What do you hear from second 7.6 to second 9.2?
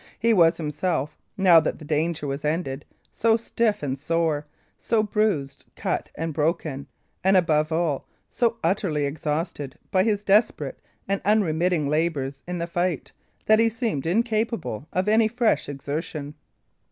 all, so utterly